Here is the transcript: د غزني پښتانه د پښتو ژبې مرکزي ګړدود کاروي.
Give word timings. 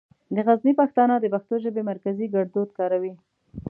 د 0.35 0.37
غزني 0.47 0.73
پښتانه 0.81 1.15
د 1.19 1.25
پښتو 1.33 1.55
ژبې 1.63 1.81
مرکزي 1.91 2.25
ګړدود 2.33 2.69
کاروي. 2.77 3.13